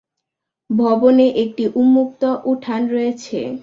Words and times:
ভবনে 0.69 1.25
একটি 1.43 1.63
উন্মুক্ত 1.75 2.21
উঠান 2.51 2.81
রয়েছে। 2.87 3.39